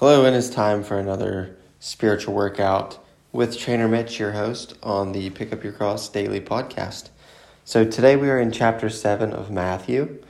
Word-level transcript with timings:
Hello, 0.00 0.24
and 0.24 0.34
it's 0.34 0.48
time 0.48 0.82
for 0.82 0.98
another 0.98 1.58
spiritual 1.78 2.32
workout 2.32 2.98
with 3.32 3.58
Trainer 3.58 3.86
Mitch, 3.86 4.18
your 4.18 4.32
host 4.32 4.72
on 4.82 5.12
the 5.12 5.28
Pick 5.28 5.52
Up 5.52 5.62
Your 5.62 5.74
Cross 5.74 6.08
Daily 6.08 6.40
podcast. 6.40 7.10
So 7.66 7.84
today 7.84 8.16
we 8.16 8.30
are 8.30 8.40
in 8.40 8.50
chapter 8.50 8.88
7 8.88 9.34
of 9.34 9.50
Matthew, 9.50 10.22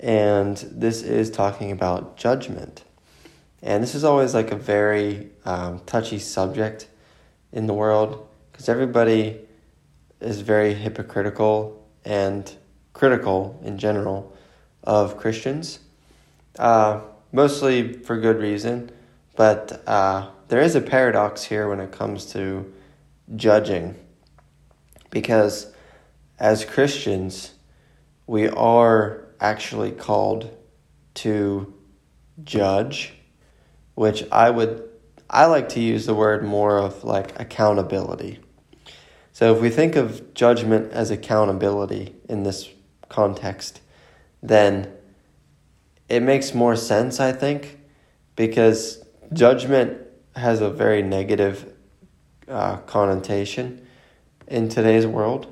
and 0.00 0.56
this 0.72 1.02
is 1.02 1.30
talking 1.30 1.70
about 1.70 2.16
judgment. 2.16 2.82
And 3.62 3.80
this 3.80 3.94
is 3.94 4.02
always 4.02 4.34
like 4.34 4.50
a 4.50 4.56
very 4.56 5.30
um, 5.44 5.78
touchy 5.86 6.18
subject 6.18 6.88
in 7.52 7.68
the 7.68 7.74
world 7.74 8.26
because 8.50 8.68
everybody 8.68 9.38
is 10.20 10.40
very 10.40 10.74
hypocritical 10.74 11.88
and 12.04 12.52
critical 12.92 13.60
in 13.62 13.78
general 13.78 14.36
of 14.82 15.16
Christians, 15.16 15.78
uh, 16.58 17.02
mostly 17.30 17.92
for 17.92 18.18
good 18.18 18.40
reason 18.40 18.90
but 19.36 19.82
uh, 19.86 20.28
there 20.48 20.60
is 20.60 20.74
a 20.74 20.80
paradox 20.80 21.44
here 21.44 21.68
when 21.68 21.80
it 21.80 21.92
comes 21.92 22.26
to 22.32 22.72
judging, 23.34 23.94
because 25.10 25.72
as 26.38 26.64
Christians, 26.64 27.52
we 28.26 28.48
are 28.48 29.28
actually 29.40 29.92
called 29.92 30.50
to 31.14 31.74
judge, 32.44 33.14
which 33.94 34.24
I 34.30 34.50
would 34.50 34.88
I 35.28 35.46
like 35.46 35.70
to 35.70 35.80
use 35.80 36.04
the 36.04 36.14
word 36.14 36.44
more 36.44 36.78
of 36.78 37.04
like 37.04 37.38
accountability. 37.40 38.40
So 39.32 39.54
if 39.54 39.62
we 39.62 39.70
think 39.70 39.96
of 39.96 40.34
judgment 40.34 40.92
as 40.92 41.10
accountability 41.10 42.14
in 42.28 42.42
this 42.42 42.68
context, 43.08 43.80
then 44.42 44.92
it 46.08 46.20
makes 46.20 46.52
more 46.52 46.76
sense, 46.76 47.18
I 47.18 47.32
think, 47.32 47.78
because 48.36 49.01
judgment 49.32 49.98
has 50.36 50.60
a 50.60 50.70
very 50.70 51.02
negative 51.02 51.72
uh, 52.48 52.76
connotation 52.78 53.86
in 54.46 54.68
today's 54.68 55.06
world. 55.06 55.46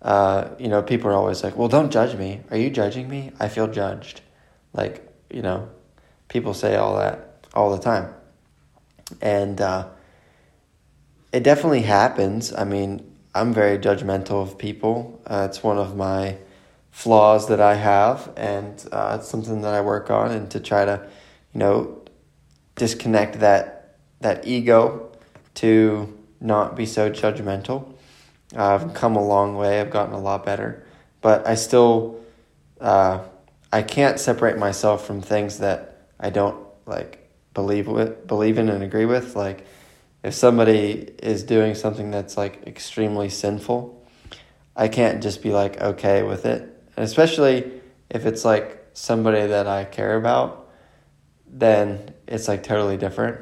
Uh, 0.00 0.50
you 0.58 0.68
know, 0.68 0.82
people 0.82 1.10
are 1.10 1.14
always 1.14 1.42
like, 1.42 1.56
well, 1.56 1.68
don't 1.68 1.90
judge 1.90 2.16
me. 2.16 2.40
Are 2.50 2.56
you 2.56 2.70
judging 2.70 3.08
me? 3.08 3.32
I 3.40 3.48
feel 3.48 3.66
judged. 3.66 4.20
Like, 4.72 5.06
you 5.30 5.42
know, 5.42 5.68
people 6.28 6.54
say 6.54 6.76
all 6.76 6.96
that 6.98 7.46
all 7.54 7.70
the 7.74 7.82
time. 7.82 8.14
And 9.20 9.60
uh, 9.60 9.88
it 11.32 11.42
definitely 11.42 11.82
happens. 11.82 12.52
I 12.52 12.64
mean, 12.64 13.16
I'm 13.34 13.52
very 13.52 13.78
judgmental 13.78 14.42
of 14.42 14.58
people. 14.58 15.20
Uh, 15.26 15.46
it's 15.48 15.62
one 15.62 15.78
of 15.78 15.96
my 15.96 16.38
flaws 16.90 17.48
that 17.48 17.60
I 17.60 17.74
have, 17.74 18.32
and 18.36 18.84
uh, 18.90 19.18
it's 19.18 19.28
something 19.28 19.60
that 19.62 19.74
I 19.74 19.80
work 19.80 20.10
on 20.10 20.32
and 20.32 20.50
to 20.50 20.60
try 20.60 20.84
to, 20.84 21.08
you 21.52 21.60
know, 21.60 21.97
disconnect 22.78 23.40
that 23.40 23.96
that 24.20 24.46
ego 24.46 25.10
to 25.54 26.16
not 26.40 26.76
be 26.76 26.86
so 26.86 27.10
judgmental. 27.10 27.92
I've 28.56 28.94
come 28.94 29.16
a 29.16 29.24
long 29.24 29.56
way. 29.56 29.80
I've 29.80 29.90
gotten 29.90 30.14
a 30.14 30.20
lot 30.20 30.46
better, 30.46 30.86
but 31.20 31.46
I 31.46 31.54
still 31.54 32.20
uh, 32.80 33.20
I 33.72 33.82
can't 33.82 34.18
separate 34.18 34.56
myself 34.56 35.06
from 35.06 35.20
things 35.20 35.58
that 35.58 36.06
I 36.18 36.30
don't 36.30 36.64
like 36.86 37.28
believe 37.52 37.86
with 37.88 38.26
believe 38.26 38.56
in 38.56 38.68
and 38.68 38.82
agree 38.82 39.04
with. 39.04 39.36
Like 39.36 39.66
if 40.22 40.34
somebody 40.34 41.10
is 41.22 41.42
doing 41.42 41.74
something 41.74 42.10
that's 42.10 42.36
like 42.36 42.66
extremely 42.66 43.28
sinful, 43.28 44.06
I 44.74 44.88
can't 44.88 45.22
just 45.22 45.42
be 45.42 45.50
like 45.50 45.80
okay 45.80 46.22
with 46.22 46.46
it, 46.46 46.62
and 46.96 47.04
especially 47.04 47.72
if 48.08 48.24
it's 48.24 48.44
like 48.44 48.86
somebody 48.94 49.46
that 49.46 49.66
I 49.66 49.84
care 49.84 50.16
about 50.16 50.67
then 51.50 52.14
it's 52.26 52.48
like 52.48 52.62
totally 52.62 52.96
different. 52.96 53.40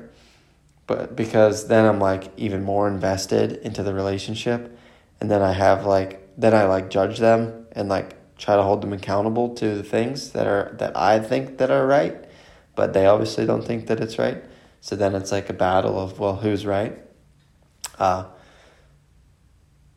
But 0.86 1.16
because 1.16 1.66
then 1.66 1.84
I'm 1.84 1.98
like 1.98 2.32
even 2.36 2.62
more 2.62 2.86
invested 2.86 3.54
into 3.58 3.82
the 3.82 3.92
relationship 3.92 4.78
and 5.20 5.30
then 5.30 5.42
I 5.42 5.52
have 5.52 5.86
like 5.86 6.22
then 6.36 6.54
I 6.54 6.64
like 6.64 6.90
judge 6.90 7.18
them 7.18 7.66
and 7.72 7.88
like 7.88 8.14
try 8.36 8.56
to 8.56 8.62
hold 8.62 8.82
them 8.82 8.92
accountable 8.92 9.54
to 9.56 9.74
the 9.74 9.82
things 9.82 10.32
that 10.32 10.46
are 10.46 10.74
that 10.78 10.96
I 10.96 11.18
think 11.18 11.58
that 11.58 11.70
are 11.70 11.86
right, 11.86 12.24
but 12.74 12.92
they 12.92 13.06
obviously 13.06 13.46
don't 13.46 13.64
think 13.64 13.86
that 13.86 14.00
it's 14.00 14.18
right. 14.18 14.42
So 14.80 14.94
then 14.94 15.14
it's 15.14 15.32
like 15.32 15.48
a 15.50 15.54
battle 15.54 15.98
of 15.98 16.18
well, 16.18 16.36
who's 16.36 16.66
right? 16.66 16.98
Uh, 17.98 18.26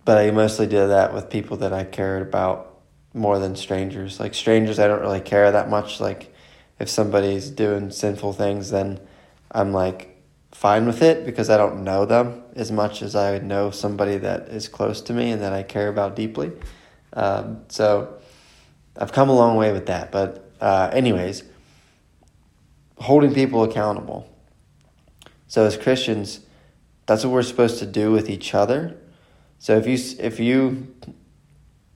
but 0.06 0.18
I 0.18 0.32
mostly 0.32 0.66
do 0.66 0.88
that 0.88 1.14
with 1.14 1.30
people 1.30 1.58
that 1.58 1.74
I 1.74 1.84
cared 1.84 2.22
about 2.22 2.80
more 3.14 3.38
than 3.40 3.56
strangers. 3.56 4.20
Like 4.20 4.34
strangers, 4.34 4.80
I 4.80 4.88
don't 4.88 5.02
really 5.02 5.22
care 5.22 5.52
that 5.52 5.70
much. 5.70 6.00
Like 6.00 6.34
if 6.80 6.90
somebody's 6.90 7.50
doing 7.50 7.92
sinful 7.92 8.34
things, 8.34 8.72
then 8.72 9.00
I'm 9.52 9.74
like 9.74 10.18
fine 10.52 10.86
with 10.86 11.02
it 11.02 11.26
because 11.26 11.50
I 11.50 11.58
don't 11.58 11.84
know 11.84 12.06
them 12.06 12.44
as 12.56 12.72
much 12.72 13.02
as 13.02 13.16
I 13.16 13.40
know 13.40 13.72
somebody 13.72 14.18
that 14.18 14.50
is 14.50 14.68
close 14.68 15.02
to 15.02 15.14
me 15.14 15.32
and 15.32 15.42
that 15.42 15.54
I 15.54 15.64
care 15.64 15.90
about 15.90 16.16
deeply. 16.16 16.52
Um, 17.14 17.62
so 17.70 18.20
I've 18.98 19.12
come 19.12 19.30
a 19.30 19.36
long 19.36 19.58
way 19.58 19.72
with 19.72 19.88
that. 19.88 20.12
But, 20.12 20.52
uh, 20.60 20.90
anyways, 20.92 21.44
holding 22.98 23.34
people 23.34 23.64
accountable. 23.64 24.30
So 25.48 25.66
as 25.66 25.78
Christians, 25.78 26.42
that's 27.06 27.24
what 27.24 27.34
we're 27.34 27.44
supposed 27.44 27.80
to 27.80 27.86
do 27.86 28.12
with 28.12 28.30
each 28.30 28.54
other. 28.54 28.98
So 29.58 29.78
if 29.78 29.88
you 29.88 29.98
if 30.20 30.40
you 30.40 30.96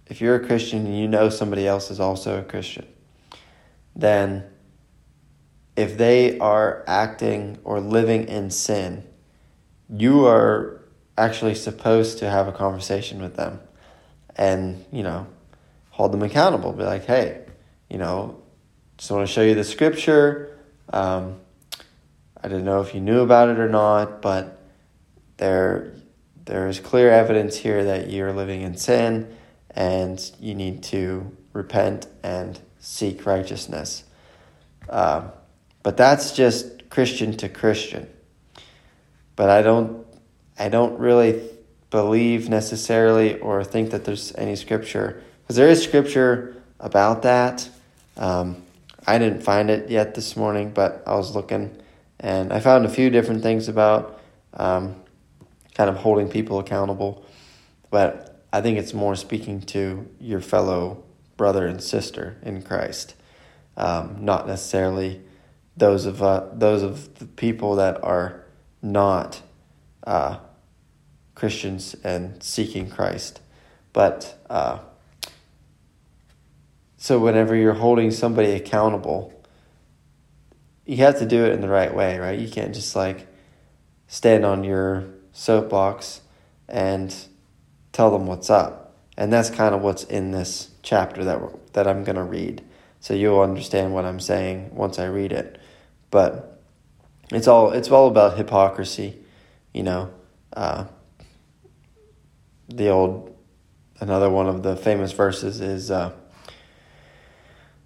if 0.07 0.21
you're 0.21 0.35
a 0.35 0.45
Christian 0.45 0.85
and 0.85 0.97
you 0.97 1.07
know 1.07 1.29
somebody 1.29 1.67
else 1.67 1.91
is 1.91 1.99
also 1.99 2.39
a 2.39 2.43
Christian, 2.43 2.85
then 3.95 4.43
if 5.75 5.97
they 5.97 6.37
are 6.39 6.83
acting 6.87 7.57
or 7.63 7.79
living 7.79 8.27
in 8.27 8.49
sin, 8.49 9.03
you 9.89 10.25
are 10.25 10.81
actually 11.17 11.55
supposed 11.55 12.19
to 12.19 12.29
have 12.29 12.47
a 12.47 12.51
conversation 12.51 13.21
with 13.21 13.35
them 13.35 13.59
and, 14.35 14.85
you 14.91 15.03
know, 15.03 15.27
hold 15.91 16.11
them 16.11 16.23
accountable. 16.23 16.73
Be 16.73 16.83
like, 16.83 17.05
hey, 17.05 17.45
you 17.89 17.97
know, 17.97 18.41
just 18.97 19.11
want 19.11 19.27
to 19.27 19.31
show 19.31 19.41
you 19.41 19.55
the 19.55 19.63
scripture. 19.63 20.57
Um, 20.91 21.39
I 22.41 22.47
didn't 22.47 22.65
know 22.65 22.81
if 22.81 22.93
you 22.93 23.01
knew 23.01 23.21
about 23.21 23.49
it 23.49 23.59
or 23.59 23.69
not, 23.69 24.21
but 24.21 24.59
there 25.37 25.93
there 26.45 26.67
is 26.67 26.79
clear 26.79 27.09
evidence 27.09 27.55
here 27.55 27.85
that 27.85 28.09
you're 28.09 28.33
living 28.33 28.63
in 28.63 28.75
sin 28.75 29.33
and 29.71 30.31
you 30.39 30.53
need 30.53 30.83
to 30.83 31.31
repent 31.53 32.05
and 32.21 32.59
seek 32.79 33.25
righteousness. 33.25 34.03
Um, 34.89 35.31
but 35.83 35.97
that's 35.97 36.31
just 36.31 36.89
Christian 36.89 37.35
to 37.37 37.49
Christian. 37.49 38.09
But 39.35 39.49
I 39.49 39.61
don't 39.61 40.05
I 40.57 40.69
don't 40.69 40.99
really 40.99 41.41
believe 41.89 42.49
necessarily 42.49 43.39
or 43.39 43.63
think 43.63 43.91
that 43.91 44.05
there's 44.05 44.33
any 44.35 44.55
scripture 44.55 45.21
because 45.41 45.55
there 45.55 45.67
is 45.67 45.83
scripture 45.83 46.55
about 46.79 47.23
that. 47.23 47.69
Um, 48.17 48.63
I 49.05 49.17
didn't 49.17 49.41
find 49.41 49.69
it 49.69 49.89
yet 49.89 50.15
this 50.15 50.37
morning, 50.37 50.71
but 50.71 51.03
I 51.05 51.15
was 51.15 51.35
looking 51.35 51.77
and 52.19 52.53
I 52.53 52.59
found 52.59 52.85
a 52.85 52.89
few 52.89 53.09
different 53.09 53.43
things 53.43 53.67
about 53.67 54.21
um, 54.53 54.95
kind 55.75 55.89
of 55.89 55.97
holding 55.97 56.29
people 56.29 56.59
accountable. 56.59 57.25
But 57.89 58.41
I 58.53 58.61
think 58.61 58.77
it's 58.77 58.93
more 58.93 59.15
speaking 59.15 59.61
to 59.61 60.07
your 60.19 60.39
fellow 60.39 61.03
brother 61.35 61.67
and 61.67 61.81
sister 61.81 62.37
in 62.43 62.61
Christ, 62.61 63.15
um, 63.75 64.17
not 64.21 64.47
necessarily 64.47 65.21
those 65.75 66.05
of 66.05 66.21
uh, 66.21 66.47
those 66.53 66.83
of 66.83 67.19
the 67.19 67.25
people 67.25 67.75
that 67.75 68.03
are 68.03 68.45
not 68.81 69.41
uh, 70.05 70.39
Christians 71.35 71.95
and 72.03 72.41
seeking 72.43 72.89
Christ. 72.89 73.41
But 73.91 74.39
uh, 74.49 74.79
so 76.97 77.19
whenever 77.19 77.55
you're 77.55 77.73
holding 77.73 78.11
somebody 78.11 78.51
accountable, 78.51 79.33
you 80.85 80.97
have 80.97 81.19
to 81.19 81.25
do 81.25 81.45
it 81.45 81.53
in 81.53 81.61
the 81.61 81.69
right 81.69 81.93
way, 81.93 82.17
right? 82.17 82.37
You 82.37 82.49
can't 82.49 82.73
just 82.73 82.95
like 82.95 83.27
stand 84.07 84.45
on 84.45 84.63
your 84.63 85.05
soapbox 85.31 86.21
and 86.67 87.15
tell 87.91 88.11
them 88.11 88.27
what's 88.27 88.49
up. 88.49 88.95
And 89.17 89.31
that's 89.31 89.49
kind 89.49 89.75
of 89.75 89.81
what's 89.81 90.03
in 90.03 90.31
this 90.31 90.69
chapter 90.81 91.23
that 91.23 91.39
that 91.73 91.87
I'm 91.87 92.03
going 92.03 92.15
to 92.15 92.23
read. 92.23 92.63
So 92.99 93.13
you'll 93.13 93.41
understand 93.41 93.93
what 93.93 94.05
I'm 94.05 94.19
saying 94.19 94.73
once 94.73 94.97
I 94.97 95.05
read 95.05 95.31
it. 95.31 95.59
But 96.13 96.61
it's 97.31 97.47
all 97.47 97.71
it's 97.71 97.89
all 97.89 98.07
about 98.07 98.37
hypocrisy, 98.37 99.17
you 99.73 99.81
know. 99.81 100.13
Uh, 100.55 100.85
the 102.69 102.89
old 102.89 103.35
another 103.99 104.29
one 104.29 104.47
of 104.47 104.61
the 104.61 104.75
famous 104.75 105.11
verses 105.11 105.59
is 105.59 105.89
uh, 105.89 106.13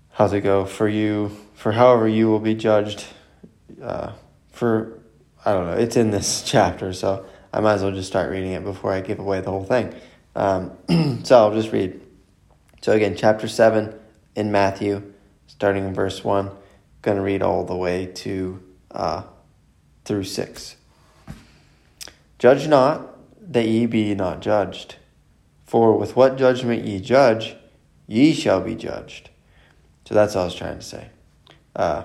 how's 0.09 0.33
it 0.33 0.41
go 0.41 0.65
for 0.65 0.89
you 0.89 1.38
for 1.53 1.71
however 1.71 2.06
you 2.06 2.27
will 2.27 2.41
be 2.41 2.53
judged 2.53 3.06
uh, 3.81 4.12
for 4.51 5.00
I 5.45 5.53
don't 5.53 5.65
know 5.68 5.77
it's 5.77 5.95
in 5.95 6.12
this 6.12 6.44
chapter 6.45 6.91
so 6.91 7.25
I 7.53 7.62
might 7.62 7.75
as 7.75 7.83
well 7.83 7.94
just 7.94 8.09
start 8.09 8.29
reading 8.29 8.51
it 8.51 8.63
before 8.65 8.91
I 8.91 9.00
give 9.00 9.19
away 9.19 9.39
the 9.39 9.51
whole 9.51 9.63
thing. 9.63 9.95
Um, 10.35 10.74
so 11.24 11.38
I'll 11.38 11.53
just 11.53 11.71
read. 11.71 12.01
So 12.81 12.91
again, 12.91 13.15
chapter 13.15 13.47
seven 13.47 13.97
in 14.35 14.51
Matthew, 14.51 15.13
starting 15.47 15.85
in 15.85 15.94
verse 15.94 16.25
one 16.25 16.51
going 17.07 17.15
to 17.15 17.24
read 17.24 17.42
all 17.42 17.63
the 17.63 17.74
way 17.74 18.06
to 18.06 18.62
uh, 18.92 19.24
through 20.04 20.25
6. 20.25 20.75
Judge 22.38 22.68
not 22.68 23.18
that 23.54 23.65
ye 23.65 23.86
be 23.86 24.13
not 24.13 24.42
judged. 24.42 24.98
For 25.65 25.98
with 25.98 26.18
what 26.18 26.36
judgment 26.36 26.83
ye 26.83 27.00
judge, 27.00 27.56
ye 28.07 28.33
shall 28.33 28.59
be 28.59 28.75
judged. 28.75 29.30
So 30.04 30.15
that's 30.15 30.36
all 30.36 30.42
I 30.42 30.45
was 30.48 30.56
trying 30.56 30.80
to 30.80 30.86
say. 30.86 31.07
Uh, 31.74 32.04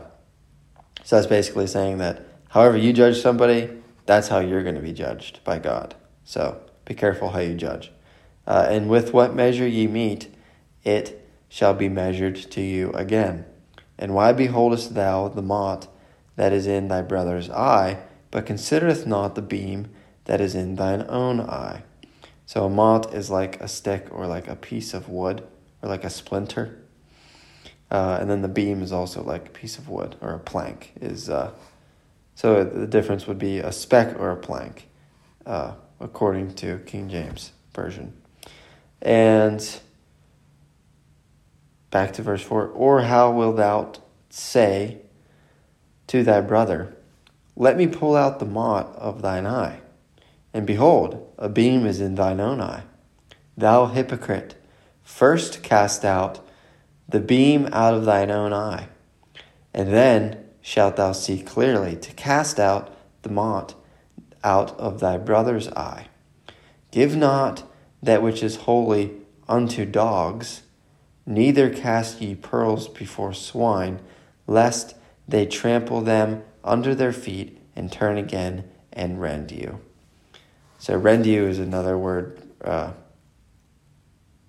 so 1.02 1.16
that's 1.16 1.26
basically 1.26 1.66
saying 1.66 1.98
that 1.98 2.24
however 2.50 2.76
you 2.76 2.92
judge 2.92 3.20
somebody, 3.20 3.70
that's 4.06 4.28
how 4.28 4.38
you're 4.38 4.62
going 4.62 4.76
to 4.76 4.80
be 4.80 4.92
judged 4.92 5.42
by 5.42 5.58
God. 5.58 5.96
So 6.22 6.60
be 6.84 6.94
careful 6.94 7.30
how 7.30 7.40
you 7.40 7.56
judge. 7.56 7.90
Uh, 8.46 8.68
and 8.68 8.88
with 8.88 9.12
what 9.12 9.34
measure 9.34 9.66
ye 9.66 9.88
meet, 9.88 10.32
it 10.84 11.28
shall 11.48 11.74
be 11.74 11.88
measured 11.88 12.36
to 12.52 12.60
you 12.60 12.92
again. 12.92 13.46
And 14.02 14.14
why 14.14 14.32
beholdest 14.32 14.96
thou 14.96 15.28
the 15.28 15.42
mote 15.42 15.86
that 16.34 16.52
is 16.52 16.66
in 16.66 16.88
thy 16.88 17.02
brother's 17.02 17.48
eye, 17.48 17.98
but 18.32 18.44
considereth 18.44 19.06
not 19.06 19.36
the 19.36 19.42
beam 19.42 19.90
that 20.24 20.40
is 20.40 20.56
in 20.56 20.74
thine 20.74 21.06
own 21.08 21.38
eye? 21.38 21.84
So 22.44 22.64
a 22.64 22.68
mote 22.68 23.14
is 23.14 23.30
like 23.30 23.60
a 23.60 23.68
stick 23.68 24.08
or 24.10 24.26
like 24.26 24.48
a 24.48 24.56
piece 24.56 24.92
of 24.92 25.08
wood 25.08 25.46
or 25.80 25.88
like 25.88 26.02
a 26.02 26.10
splinter. 26.10 26.82
Uh, 27.92 28.18
and 28.20 28.28
then 28.28 28.42
the 28.42 28.48
beam 28.48 28.82
is 28.82 28.90
also 28.90 29.22
like 29.22 29.46
a 29.46 29.50
piece 29.50 29.78
of 29.78 29.88
wood 29.88 30.16
or 30.20 30.32
a 30.32 30.40
plank. 30.40 30.94
Is 31.00 31.30
uh, 31.30 31.52
so 32.34 32.64
the 32.64 32.88
difference 32.88 33.28
would 33.28 33.38
be 33.38 33.60
a 33.60 33.70
speck 33.70 34.18
or 34.18 34.32
a 34.32 34.36
plank, 34.36 34.88
uh, 35.46 35.74
according 36.00 36.54
to 36.54 36.78
King 36.86 37.08
James 37.08 37.52
version. 37.72 38.14
And 39.00 39.64
back 41.92 42.12
to 42.14 42.22
verse 42.22 42.42
four. 42.42 42.66
Or 42.66 43.02
how 43.02 43.30
wilt 43.30 43.58
thou 43.58 43.92
say 44.28 45.02
to 46.08 46.24
thy 46.24 46.40
brother, 46.40 46.96
Let 47.54 47.76
me 47.76 47.86
pull 47.86 48.16
out 48.16 48.40
the 48.40 48.46
mote 48.46 48.92
of 48.96 49.22
thine 49.22 49.46
eye? 49.46 49.78
And 50.52 50.66
behold, 50.66 51.32
a 51.38 51.48
beam 51.48 51.86
is 51.86 52.00
in 52.00 52.16
thine 52.16 52.40
own 52.40 52.60
eye. 52.60 52.82
Thou 53.56 53.86
hypocrite, 53.86 54.56
first 55.04 55.62
cast 55.62 56.04
out 56.04 56.40
the 57.08 57.20
beam 57.20 57.68
out 57.72 57.94
of 57.94 58.04
thine 58.04 58.30
own 58.30 58.52
eye, 58.52 58.88
and 59.74 59.92
then 59.92 60.42
shalt 60.62 60.96
thou 60.96 61.12
see 61.12 61.42
clearly 61.42 61.96
to 61.96 62.12
cast 62.14 62.58
out 62.58 62.94
the 63.22 63.28
mote 63.28 63.74
out 64.42 64.78
of 64.78 65.00
thy 65.00 65.18
brother's 65.18 65.68
eye. 65.68 66.06
Give 66.90 67.14
not 67.14 67.64
that 68.02 68.22
which 68.22 68.42
is 68.42 68.56
holy 68.56 69.12
unto 69.48 69.84
dogs, 69.84 70.62
neither 71.26 71.70
cast 71.70 72.20
ye 72.20 72.34
pearls 72.34 72.88
before 72.88 73.32
swine, 73.32 74.00
lest 74.46 74.94
they 75.28 75.46
trample 75.46 76.00
them 76.00 76.42
under 76.64 76.94
their 76.94 77.12
feet 77.12 77.58
and 77.74 77.90
turn 77.90 78.18
again 78.18 78.64
and 78.92 79.20
rend 79.20 79.50
you. 79.50 79.80
So 80.78 80.96
rend 80.96 81.26
you 81.26 81.46
is 81.46 81.58
another 81.58 81.96
word 81.96 82.42
uh, 82.64 82.92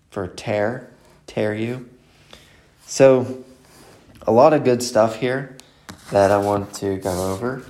for 0.09 0.27
tear, 0.27 0.91
tear 1.27 1.53
you. 1.53 1.89
So 2.85 3.43
a 4.23 4.31
lot 4.31 4.53
of 4.53 4.63
good 4.63 4.81
stuff 4.83 5.17
here 5.17 5.57
that 6.11 6.31
I 6.31 6.37
want 6.37 6.73
to 6.75 6.97
go 6.97 7.33
over. 7.33 7.63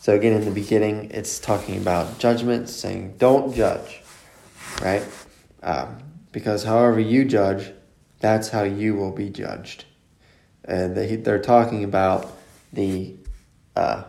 So 0.00 0.14
again, 0.14 0.32
in 0.32 0.44
the 0.44 0.50
beginning, 0.50 1.10
it's 1.12 1.38
talking 1.38 1.76
about 1.76 2.18
judgment, 2.18 2.68
saying 2.68 3.14
don't 3.18 3.54
judge, 3.54 4.02
right? 4.80 5.04
Um, 5.62 5.98
because 6.32 6.64
however 6.64 6.98
you 6.98 7.24
judge, 7.24 7.72
that's 8.20 8.48
how 8.48 8.62
you 8.62 8.94
will 8.94 9.12
be 9.12 9.28
judged. 9.28 9.84
And 10.64 10.96
they, 10.96 11.16
they're 11.16 11.38
talking 11.38 11.84
about 11.84 12.32
the 12.72 13.14
uh, 13.76 14.04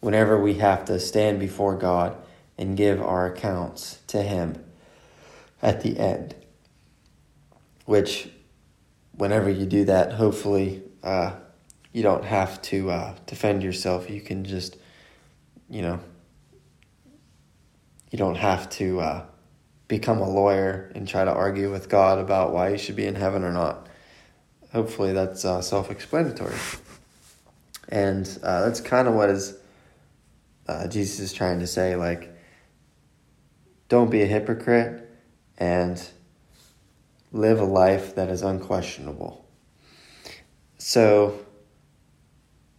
whenever 0.00 0.40
we 0.40 0.54
have 0.54 0.84
to 0.86 0.98
stand 0.98 1.38
before 1.38 1.76
God 1.76 2.16
and 2.58 2.76
give 2.76 3.00
our 3.00 3.26
accounts 3.26 4.00
to 4.08 4.22
Him 4.22 4.62
at 5.62 5.82
the 5.82 5.98
end. 5.98 6.34
Which, 7.84 8.28
whenever 9.12 9.50
you 9.50 9.66
do 9.66 9.84
that, 9.84 10.12
hopefully 10.12 10.82
uh, 11.02 11.34
you 11.92 12.02
don't 12.02 12.24
have 12.24 12.60
to 12.62 12.90
uh, 12.90 13.14
defend 13.26 13.62
yourself. 13.62 14.08
You 14.08 14.20
can 14.20 14.44
just, 14.44 14.76
you 15.68 15.82
know, 15.82 16.00
you 18.10 18.18
don't 18.18 18.36
have 18.36 18.70
to 18.70 19.00
uh, 19.00 19.24
become 19.92 20.22
a 20.22 20.28
lawyer 20.28 20.90
and 20.94 21.06
try 21.06 21.22
to 21.22 21.30
argue 21.30 21.70
with 21.70 21.90
God 21.90 22.18
about 22.18 22.50
why 22.50 22.70
you 22.70 22.78
should 22.78 22.96
be 22.96 23.04
in 23.04 23.14
heaven 23.14 23.44
or 23.44 23.52
not. 23.52 23.88
Hopefully, 24.72 25.12
that's 25.12 25.44
uh, 25.44 25.60
self 25.60 25.90
explanatory. 25.90 26.56
And 27.90 28.26
uh, 28.42 28.62
that's 28.62 28.80
kind 28.80 29.06
of 29.06 29.12
what 29.12 29.28
is 29.28 29.54
uh, 30.66 30.88
Jesus 30.88 31.20
is 31.20 31.34
trying 31.34 31.60
to 31.60 31.66
say. 31.66 31.94
Like, 31.94 32.34
don't 33.90 34.10
be 34.10 34.22
a 34.22 34.26
hypocrite 34.26 35.10
and 35.58 36.02
live 37.30 37.60
a 37.60 37.66
life 37.66 38.14
that 38.14 38.30
is 38.30 38.40
unquestionable. 38.40 39.46
So 40.78 41.38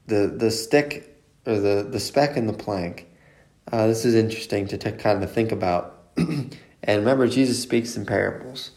the 0.07 0.33
the 0.35 0.49
stick 0.49 1.15
or 1.45 1.59
the, 1.59 1.87
the 1.87 1.99
speck 1.99 2.37
in 2.37 2.47
the 2.47 2.53
plank, 2.53 3.05
uh, 3.71 3.85
this 3.85 4.03
is 4.03 4.15
interesting 4.15 4.67
to 4.69 4.79
t- 4.79 4.91
kind 4.93 5.23
of 5.23 5.31
think 5.31 5.51
about. 5.51 5.99
and 6.83 6.99
remember, 6.99 7.27
Jesus 7.27 7.61
speaks 7.61 7.95
in 7.95 8.05
parables. 8.05 8.71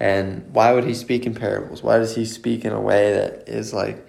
And 0.00 0.52
why 0.52 0.72
would 0.72 0.84
he 0.84 0.94
speak 0.94 1.26
in 1.26 1.34
parables? 1.34 1.82
Why 1.82 1.98
does 1.98 2.16
he 2.16 2.24
speak 2.24 2.64
in 2.64 2.72
a 2.72 2.80
way 2.80 3.12
that 3.12 3.48
is 3.48 3.72
like 3.72 4.04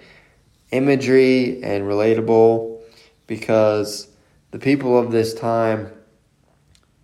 imagery 0.72 1.62
and 1.62 1.84
relatable? 1.84 2.80
Because 3.28 4.08
the 4.50 4.58
people 4.58 4.98
of 4.98 5.12
this 5.12 5.34
time 5.34 5.92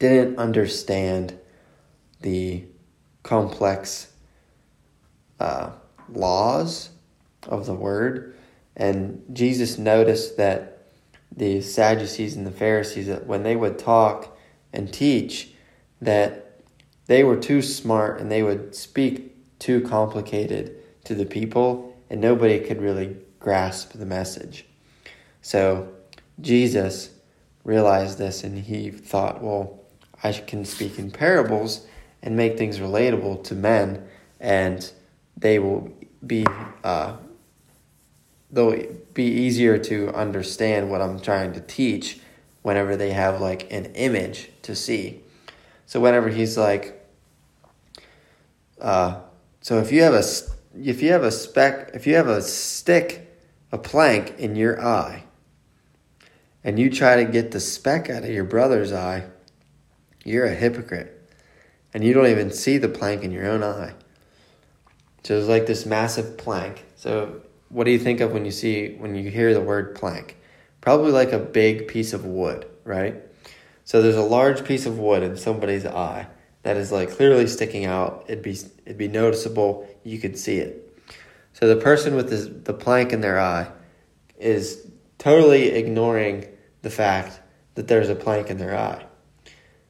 didn't 0.00 0.38
understand 0.38 1.38
the 2.20 2.64
complex 3.22 4.12
uh, 5.38 5.70
laws 6.12 6.90
of 7.46 7.66
the 7.66 7.74
word. 7.74 8.34
And 8.76 9.22
Jesus 9.32 9.78
noticed 9.78 10.36
that 10.36 10.88
the 11.34 11.60
Sadducees 11.60 12.34
and 12.34 12.44
the 12.44 12.50
Pharisees, 12.50 13.06
that 13.06 13.26
when 13.26 13.44
they 13.44 13.54
would 13.54 13.78
talk 13.78 14.36
and 14.72 14.92
teach, 14.92 15.49
that 16.00 16.62
they 17.06 17.24
were 17.24 17.36
too 17.36 17.62
smart 17.62 18.20
and 18.20 18.30
they 18.30 18.42
would 18.42 18.74
speak 18.74 19.58
too 19.58 19.80
complicated 19.82 20.76
to 21.04 21.14
the 21.14 21.26
people, 21.26 21.96
and 22.08 22.20
nobody 22.20 22.60
could 22.60 22.80
really 22.80 23.16
grasp 23.38 23.92
the 23.92 24.06
message. 24.06 24.66
So 25.42 25.88
Jesus 26.40 27.10
realized 27.64 28.18
this 28.18 28.44
and 28.44 28.58
he 28.58 28.90
thought, 28.90 29.42
well, 29.42 29.80
I 30.22 30.32
can 30.32 30.64
speak 30.64 30.98
in 30.98 31.10
parables 31.10 31.86
and 32.22 32.36
make 32.36 32.58
things 32.58 32.78
relatable 32.78 33.44
to 33.44 33.54
men, 33.54 34.06
and 34.38 34.90
they 35.36 35.58
will 35.58 35.90
be 36.26 36.44
uh, 36.84 37.16
they'll 38.50 38.76
be 39.14 39.24
easier 39.24 39.78
to 39.78 40.10
understand 40.14 40.90
what 40.90 41.00
I'm 41.00 41.20
trying 41.20 41.52
to 41.54 41.60
teach 41.60 42.20
whenever 42.62 42.96
they 42.96 43.12
have 43.12 43.40
like 43.40 43.72
an 43.72 43.86
image 43.94 44.50
to 44.62 44.74
see. 44.74 45.22
So 45.90 45.98
whenever 45.98 46.28
he's 46.28 46.56
like, 46.56 47.04
uh, 48.80 49.20
so 49.60 49.80
if 49.80 49.90
you 49.90 50.02
have 50.02 50.14
a 50.14 50.22
if 50.78 51.02
you 51.02 51.10
have 51.10 51.24
a 51.24 51.32
speck 51.32 51.90
if 51.94 52.06
you 52.06 52.14
have 52.14 52.28
a 52.28 52.40
stick 52.40 53.28
a 53.72 53.76
plank 53.76 54.38
in 54.38 54.54
your 54.54 54.80
eye 54.80 55.24
and 56.62 56.78
you 56.78 56.90
try 56.90 57.16
to 57.16 57.24
get 57.24 57.50
the 57.50 57.58
speck 57.58 58.08
out 58.08 58.22
of 58.22 58.30
your 58.30 58.44
brother's 58.44 58.92
eye 58.92 59.24
you're 60.24 60.46
a 60.46 60.54
hypocrite. 60.54 61.16
And 61.92 62.04
you 62.04 62.14
don't 62.14 62.28
even 62.28 62.52
see 62.52 62.78
the 62.78 62.88
plank 62.88 63.24
in 63.24 63.32
your 63.32 63.46
own 63.46 63.64
eye. 63.64 63.94
So 65.24 65.36
it's 65.36 65.48
like 65.48 65.66
this 65.66 65.84
massive 65.84 66.38
plank. 66.38 66.84
So 66.94 67.40
what 67.68 67.84
do 67.84 67.90
you 67.90 67.98
think 67.98 68.20
of 68.20 68.32
when 68.32 68.44
you 68.44 68.52
see 68.52 68.94
when 68.94 69.16
you 69.16 69.28
hear 69.28 69.52
the 69.52 69.60
word 69.60 69.96
plank? 69.96 70.36
Probably 70.80 71.10
like 71.10 71.32
a 71.32 71.38
big 71.38 71.88
piece 71.88 72.12
of 72.12 72.24
wood, 72.24 72.66
right? 72.84 73.16
So 73.90 74.00
there's 74.00 74.14
a 74.14 74.22
large 74.22 74.64
piece 74.64 74.86
of 74.86 75.00
wood 75.00 75.24
in 75.24 75.36
somebody's 75.36 75.84
eye 75.84 76.28
that 76.62 76.76
is 76.76 76.92
like 76.92 77.10
clearly 77.10 77.48
sticking 77.48 77.86
out. 77.86 78.24
It'd 78.28 78.40
be 78.40 78.56
it'd 78.86 78.96
be 78.96 79.08
noticeable. 79.08 79.84
You 80.04 80.20
could 80.20 80.38
see 80.38 80.58
it. 80.58 80.96
So 81.54 81.66
the 81.66 81.74
person 81.74 82.14
with 82.14 82.30
this, 82.30 82.46
the 82.46 82.72
plank 82.72 83.12
in 83.12 83.20
their 83.20 83.40
eye 83.40 83.68
is 84.38 84.86
totally 85.18 85.70
ignoring 85.70 86.46
the 86.82 86.90
fact 86.90 87.40
that 87.74 87.88
there's 87.88 88.08
a 88.08 88.14
plank 88.14 88.48
in 88.48 88.58
their 88.58 88.78
eye. 88.78 89.04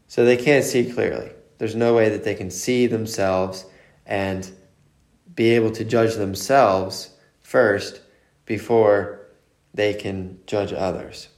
So 0.06 0.24
they 0.24 0.38
can't 0.38 0.64
see 0.64 0.90
clearly. 0.90 1.32
There's 1.58 1.76
no 1.76 1.94
way 1.94 2.08
that 2.08 2.24
they 2.24 2.34
can 2.34 2.50
see 2.50 2.86
themselves 2.86 3.66
and 4.06 4.50
be 5.34 5.50
able 5.50 5.72
to 5.72 5.84
judge 5.84 6.14
themselves 6.14 7.10
first 7.42 8.00
before 8.46 9.26
they 9.74 9.92
can 9.92 10.38
judge 10.46 10.72
others. 10.72 11.28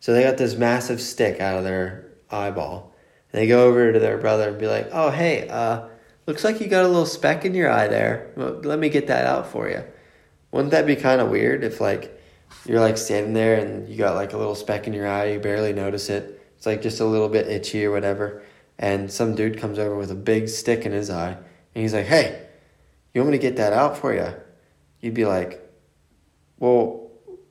So 0.00 0.12
they 0.12 0.22
got 0.22 0.36
this 0.36 0.54
massive 0.54 1.00
stick 1.00 1.40
out 1.40 1.58
of 1.58 1.64
their 1.64 2.06
eyeball. 2.30 2.94
And 3.32 3.42
they 3.42 3.46
go 3.46 3.66
over 3.66 3.92
to 3.92 3.98
their 3.98 4.18
brother 4.18 4.48
and 4.48 4.58
be 4.58 4.66
like, 4.66 4.88
"Oh, 4.92 5.10
hey, 5.10 5.48
uh, 5.48 5.88
looks 6.26 6.44
like 6.44 6.60
you 6.60 6.68
got 6.68 6.84
a 6.84 6.88
little 6.88 7.06
speck 7.06 7.44
in 7.44 7.54
your 7.54 7.70
eye 7.70 7.88
there. 7.88 8.32
Let 8.36 8.78
me 8.78 8.88
get 8.88 9.08
that 9.08 9.26
out 9.26 9.48
for 9.48 9.68
you." 9.68 9.82
Wouldn't 10.50 10.70
that 10.70 10.86
be 10.86 10.96
kind 10.96 11.20
of 11.20 11.30
weird 11.30 11.62
if 11.62 11.80
like 11.80 12.18
you're 12.64 12.80
like 12.80 12.96
standing 12.96 13.34
there 13.34 13.58
and 13.58 13.88
you 13.88 13.96
got 13.96 14.14
like 14.14 14.32
a 14.32 14.38
little 14.38 14.54
speck 14.54 14.86
in 14.86 14.92
your 14.92 15.06
eye, 15.06 15.32
you 15.32 15.40
barely 15.40 15.72
notice 15.72 16.08
it. 16.08 16.40
It's 16.56 16.66
like 16.66 16.82
just 16.82 17.00
a 17.00 17.04
little 17.04 17.28
bit 17.28 17.48
itchy 17.48 17.84
or 17.84 17.90
whatever. 17.90 18.42
And 18.78 19.10
some 19.10 19.34
dude 19.34 19.58
comes 19.58 19.78
over 19.78 19.96
with 19.96 20.10
a 20.10 20.16
big 20.16 20.48
stick 20.48 20.86
in 20.86 20.92
his 20.92 21.10
eye 21.10 21.32
and 21.32 21.82
he's 21.82 21.94
like, 21.94 22.06
Hey, 22.06 22.46
you 23.12 23.20
want 23.20 23.32
me 23.32 23.38
to 23.38 23.42
get 23.42 23.56
that 23.56 23.72
out 23.72 23.98
for 23.98 24.14
you? 24.14 24.32
You'd 25.00 25.14
be 25.14 25.26
like, 25.26 25.70
Well, 26.58 27.07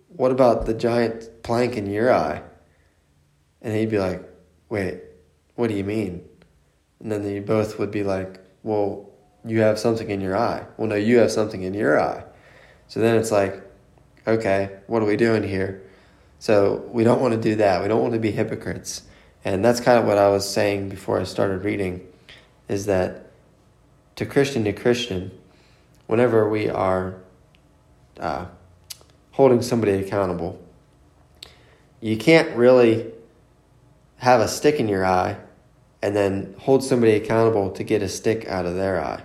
what 0.09 0.31
about 0.31 0.65
the 0.65 0.73
giant 0.73 1.43
plank 1.43 1.77
in 1.77 1.87
your 1.87 2.13
eye? 2.13 2.41
And 3.61 3.75
he'd 3.75 3.89
be 3.89 3.99
like, 3.99 4.23
Wait, 4.69 5.01
what 5.55 5.67
do 5.67 5.75
you 5.75 5.83
mean? 5.83 6.23
And 6.99 7.11
then 7.11 7.25
you 7.25 7.41
both 7.41 7.79
would 7.79 7.91
be 7.91 8.03
like, 8.03 8.39
Well, 8.63 9.09
you 9.45 9.61
have 9.61 9.79
something 9.79 10.09
in 10.09 10.21
your 10.21 10.37
eye. 10.37 10.65
Well, 10.77 10.87
no, 10.87 10.95
you 10.95 11.19
have 11.19 11.31
something 11.31 11.63
in 11.63 11.73
your 11.73 11.99
eye. 11.99 12.23
So 12.87 12.99
then 12.99 13.17
it's 13.17 13.31
like, 13.31 13.61
okay, 14.25 14.77
what 14.87 15.01
are 15.01 15.05
we 15.05 15.17
doing 15.17 15.43
here? 15.43 15.83
So 16.39 16.87
we 16.91 17.03
don't 17.03 17.21
want 17.21 17.33
to 17.33 17.39
do 17.39 17.55
that. 17.55 17.81
We 17.81 17.87
don't 17.87 18.01
want 18.01 18.13
to 18.13 18.19
be 18.19 18.31
hypocrites. 18.31 19.03
And 19.43 19.63
that's 19.63 19.79
kind 19.79 19.97
of 19.97 20.05
what 20.05 20.17
I 20.17 20.29
was 20.29 20.47
saying 20.47 20.89
before 20.89 21.19
I 21.19 21.23
started 21.23 21.63
reading 21.63 22.05
is 22.67 22.85
that 22.85 23.31
to 24.17 24.25
Christian 24.25 24.63
to 24.65 24.73
Christian, 24.73 25.31
whenever 26.07 26.49
we 26.49 26.69
are 26.69 27.15
uh, 28.19 28.45
holding 29.37 29.61
somebody 29.61 29.91
accountable, 29.91 30.59
you 32.01 32.17
can't 32.17 32.55
really 32.57 33.05
have 34.15 34.41
a 34.41 34.47
stick 34.47 34.79
in 34.79 34.87
your 34.87 35.05
eye 35.05 35.37
and 36.01 36.15
then 36.15 36.55
hold 36.57 36.83
somebody 36.83 37.13
accountable 37.13 37.69
to 37.69 37.83
get 37.83 38.01
a 38.01 38.09
stick 38.09 38.47
out 38.47 38.65
of 38.65 38.73
their 38.73 38.99
eye. 38.99 39.21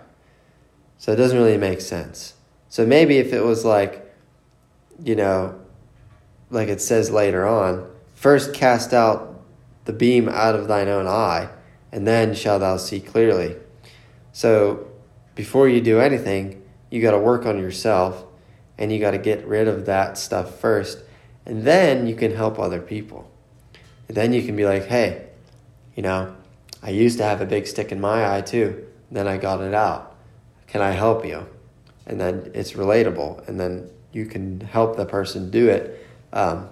So 0.99 1.13
it 1.13 1.17
doesn't 1.17 1.39
really 1.39 1.57
make 1.57 1.81
sense. 1.81 2.35
So 2.69 2.85
maybe 2.85 3.17
if 3.17 3.33
it 3.33 3.43
was 3.43 3.65
like, 3.65 4.15
you 5.03 5.17
know, 5.17 5.59
like 6.51 6.69
it 6.69 6.83
says 6.83 7.11
later 7.11 7.47
on, 7.47 7.91
first 8.15 8.53
cast 8.53 8.93
out 8.93 9.41
the 9.87 9.95
beam 9.95 10.29
out 10.29 10.55
of 10.55 10.69
thine 10.69 10.89
own 10.89 11.07
eye, 11.07 11.49
and 11.91 12.07
then 12.07 12.35
shalt 12.35 12.61
thou 12.61 12.77
see 12.77 13.01
clearly. 13.01 13.57
So 14.33 14.87
before 15.35 15.71
you 15.71 15.81
do 15.81 16.01
anything, 16.01 16.63
you 16.91 17.01
got 17.01 17.13
to 17.13 17.19
work 17.19 17.47
on 17.47 17.59
yourself 17.59 18.27
and 18.83 18.93
you 18.93 18.99
got 18.99 19.13
to 19.13 19.19
get 19.19 19.47
rid 19.47 19.67
of 19.67 19.87
that 19.87 20.19
stuff 20.19 20.61
first, 20.61 20.99
and 21.47 21.63
then 21.63 22.07
you 22.07 22.15
can 22.15 22.35
help 22.35 22.59
other 22.59 22.83
people. 22.83 23.31
And 24.09 24.17
then 24.17 24.35
you 24.35 24.43
can 24.43 24.57
be 24.57 24.67
like, 24.67 24.85
hey, 24.85 25.29
you 25.97 26.03
know, 26.03 26.37
I 26.83 26.91
used 26.91 27.17
to 27.17 27.25
have 27.25 27.41
a 27.41 27.47
big 27.47 27.67
stick 27.67 27.93
in 27.93 28.01
my 28.01 28.37
eye 28.37 28.43
too. 28.43 28.87
Then 29.11 29.27
I 29.27 29.39
got 29.39 29.63
it 29.63 29.73
out. 29.73 30.15
Can 30.67 30.83
I 30.83 30.91
help 30.91 31.25
you? 31.25 31.47
and 32.07 32.21
then 32.21 32.51
it's 32.55 32.73
relatable, 32.73 33.47
and 33.49 33.59
then 33.59 33.89
you 34.13 34.27
can 34.27 34.61
help 34.61 34.97
the 34.97 35.07
person 35.07 35.51
do 35.51 35.69
it. 35.69 36.07
Um, 36.33 36.69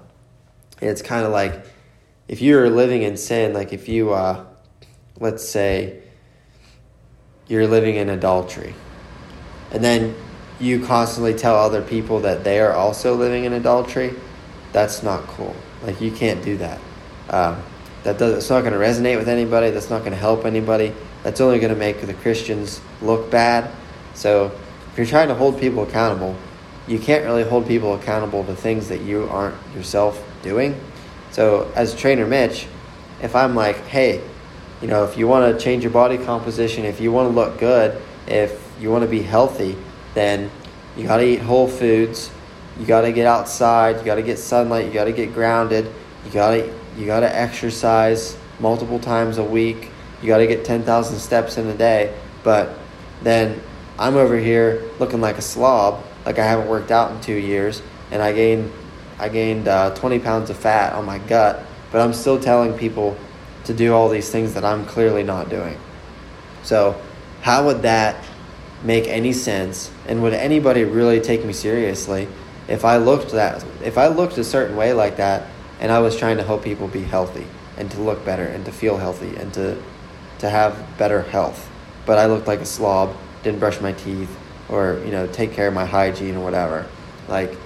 it's 0.81 1.03
kind 1.03 1.25
of 1.25 1.33
like 1.33 1.65
if 2.29 2.43
you're 2.43 2.71
living 2.71 3.03
in 3.03 3.17
sin, 3.17 3.53
like 3.53 3.73
if 3.73 3.89
you, 3.89 4.13
uh, 4.13 4.45
let's 5.19 5.49
say, 5.49 6.03
you're 7.49 7.67
living 7.67 7.97
in 7.97 8.09
adultery, 8.09 8.75
and 9.73 9.83
then 9.85 10.15
you 10.61 10.85
constantly 10.85 11.35
tell 11.35 11.57
other 11.57 11.83
people 11.83 12.21
that 12.21 12.45
they 12.45 12.61
are 12.61 12.73
also 12.73 13.15
living 13.15 13.45
in 13.45 13.53
adultery, 13.53 14.15
that's 14.73 15.03
not 15.03 15.27
cool. 15.27 15.57
Like 15.83 16.01
you 16.01 16.13
can't 16.13 16.45
do 16.45 16.57
that. 16.59 16.81
Um, 17.31 17.63
that 18.03 18.19
does, 18.19 18.39
it's 18.39 18.51
not 18.51 18.63
going 18.63 18.73
to 18.73 18.79
resonate 18.79 19.19
with 19.19 19.29
anybody. 19.29 19.71
That's 19.71 19.91
not 19.91 20.01
going 20.01 20.13
to 20.13 20.19
help 20.19 20.45
anybody. 20.45 20.95
That's 21.23 21.41
only 21.41 21.59
going 21.59 21.73
to 21.73 21.79
make 21.79 22.01
the 22.01 22.15
Christians 22.15 22.81
look 23.03 23.31
bad. 23.31 23.71
So 24.15 24.53
if 24.93 24.99
you're 24.99 25.07
trying 25.07 25.29
to 25.29 25.35
hold 25.35 25.61
people 25.61 25.83
accountable, 25.83 26.37
you 26.87 26.99
can't 26.99 27.25
really 27.25 27.45
hold 27.45 27.67
people 27.67 27.95
accountable 27.95 28.45
to 28.45 28.55
things 28.55 28.89
that 28.89 29.01
you 29.03 29.29
aren't 29.29 29.57
yourself 29.75 30.23
doing. 30.43 30.79
So, 31.31 31.71
as 31.77 31.95
trainer 31.95 32.27
Mitch, 32.27 32.67
if 33.23 33.37
I'm 33.37 33.55
like, 33.55 33.77
hey, 33.87 34.21
you 34.83 34.89
know, 34.89 35.05
if 35.05 35.17
you 35.17 35.29
want 35.29 35.57
to 35.57 35.63
change 35.63 35.85
your 35.85 35.93
body 35.93 36.19
composition, 36.19 36.85
if 36.85 37.01
you 37.01 37.13
want 37.13 37.29
to 37.29 37.35
look 37.35 37.59
good, 37.59 38.01
if 38.27 38.61
you 38.81 38.91
want 38.91 39.05
to 39.05 39.11
be 39.11 39.23
healthy, 39.23 39.77
then 40.15 40.51
you 40.97 41.05
got 41.05 41.19
to 41.19 41.25
eat 41.25 41.41
whole 41.41 41.69
foods. 41.69 42.31
You 42.79 42.87
got 42.87 43.03
to 43.03 43.13
get 43.13 43.27
outside. 43.27 43.99
You 43.99 44.05
got 44.05 44.17
to 44.17 44.23
get 44.23 44.39
sunlight. 44.39 44.87
You 44.87 44.93
got 44.93 45.05
to 45.05 45.13
get 45.13 45.33
grounded. 45.33 45.91
You 46.25 46.31
got 46.31 46.51
to 46.53 46.75
you 46.97 47.07
got 47.07 47.21
to 47.21 47.35
exercise 47.35 48.37
multiple 48.59 48.99
times 48.99 49.39
a 49.39 49.45
week. 49.45 49.91
You 50.21 50.29
got 50.29 50.39
to 50.39 50.47
get 50.47 50.65
10,000 50.65 51.19
steps 51.19 51.57
in 51.57 51.67
a 51.69 51.77
day. 51.77 52.15
But 52.43 52.77
then 53.23 53.61
I'm 53.99 54.17
over 54.17 54.39
here 54.39 54.91
looking 54.99 55.21
like 55.21 55.39
a 55.39 55.43
slob, 55.43 56.05
like 56.25 56.39
I 56.39 56.45
haven't 56.45 56.69
worked 56.69 56.91
out 56.91 57.11
in 57.13 57.21
two 57.21 57.35
years, 57.35 57.83
and 58.11 58.23
I 58.23 58.33
gained 58.33 58.73
I 59.19 59.29
gained 59.29 59.69
uh, 59.69 59.95
20 59.95 60.19
pounds 60.21 60.49
of 60.49 60.57
fat 60.57 60.95
on 60.95 61.05
my 61.05 61.19
gut, 61.19 61.63
but 61.93 62.01
I'm 62.01 62.15
still 62.15 62.41
telling 62.41 62.73
people 62.73 63.19
to 63.65 63.75
do 63.75 63.93
all 63.93 64.09
these 64.09 64.31
things 64.31 64.55
that 64.55 64.65
I'm 64.65 64.87
clearly 64.87 65.23
not 65.23 65.51
doing. 65.51 65.79
So, 66.63 66.99
how 67.43 67.67
would 67.67 67.83
that 67.83 68.25
make 68.83 69.07
any 69.07 69.33
sense? 69.33 69.91
And 70.07 70.23
would 70.23 70.35
anybody 70.35 70.85
really 70.85 71.21
take 71.21 71.45
me 71.45 71.53
seriously 71.53 72.29
if 72.69 72.85
I 72.85 72.97
looked 72.99 73.33
that 73.33 73.65
if 73.83 73.99
I 73.99 74.09
looked 74.09 74.39
a 74.39 74.45
certain 74.45 74.77
way 74.77 74.93
like 74.93 75.17
that 75.17 75.49
and 75.81 75.91
I 75.91 75.99
was 75.99 76.17
trying 76.17 76.37
to 76.37 76.43
help 76.43 76.63
people 76.63 76.89
be 76.89 77.03
healthy 77.03 77.47
and 77.77 77.91
to 77.91 78.01
look 78.01 78.25
better 78.25 78.45
and 78.45 78.65
to 78.65 78.73
feel 78.73 78.99
healthy 78.99 79.37
and 79.37 79.53
to 79.55 79.83
to 80.39 80.49
have 80.49 80.97
better 80.97 81.23
health, 81.23 81.69
but 82.07 82.19
I 82.19 82.27
looked 82.27 82.47
like 82.47 82.61
a 82.61 82.67
slob 82.67 83.17
didn't 83.43 83.59
brush 83.59 83.81
my 83.81 83.93
teeth 83.93 84.37
or 84.69 85.01
you 85.05 85.11
know 85.11 85.27
take 85.27 85.53
care 85.53 85.69
of 85.69 85.75
my 85.75 85.85
hygiene 85.85 86.37
or 86.37 86.45
whatever 86.45 86.87
like 87.29 87.57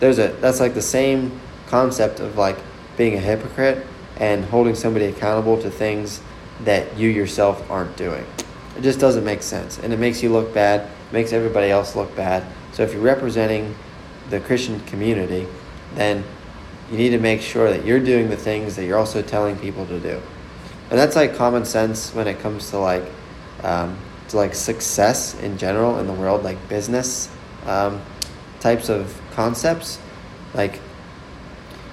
there's 0.00 0.18
a 0.18 0.28
that's 0.40 0.60
like 0.60 0.74
the 0.74 0.82
same 0.82 1.40
concept 1.68 2.20
of 2.20 2.36
like 2.36 2.58
being 2.96 3.14
a 3.14 3.20
hypocrite 3.20 3.86
and 4.16 4.44
holding 4.46 4.74
somebody 4.74 5.06
accountable 5.06 5.60
to 5.60 5.70
things 5.70 6.20
that 6.64 6.96
you 6.96 7.08
yourself 7.08 7.68
aren't 7.70 7.96
doing 7.96 8.24
it 8.80 8.82
just 8.82 8.98
doesn't 8.98 9.24
make 9.24 9.42
sense. 9.42 9.78
And 9.78 9.92
it 9.92 9.98
makes 9.98 10.22
you 10.22 10.32
look 10.32 10.52
bad. 10.52 10.88
Makes 11.12 11.32
everybody 11.32 11.70
else 11.70 11.94
look 11.94 12.14
bad. 12.16 12.44
So 12.72 12.82
if 12.82 12.92
you're 12.92 13.02
representing 13.02 13.74
the 14.30 14.40
christian 14.40 14.78
community 14.82 15.46
then 15.94 16.24
you 16.90 16.96
need 16.96 17.10
to 17.10 17.18
make 17.18 17.40
sure 17.40 17.70
that 17.70 17.84
you're 17.84 18.00
doing 18.00 18.30
the 18.30 18.36
things 18.36 18.76
that 18.76 18.84
you're 18.84 18.98
also 18.98 19.22
telling 19.22 19.56
people 19.56 19.86
to 19.86 20.00
do. 20.00 20.20
And 20.90 20.98
that's 20.98 21.14
like 21.14 21.36
common 21.36 21.64
sense 21.64 22.14
when 22.14 22.26
it 22.26 22.40
comes 22.40 22.70
to 22.70 22.78
like 22.78 23.04
um, 23.62 23.96
to 24.28 24.36
like 24.36 24.54
success 24.54 25.40
in 25.40 25.58
general 25.58 25.98
in 25.98 26.06
the 26.06 26.12
world, 26.12 26.42
like 26.42 26.68
business 26.68 27.30
um, 27.66 28.00
types 28.58 28.88
of 28.88 29.20
concepts. 29.32 29.98
Like 30.54 30.80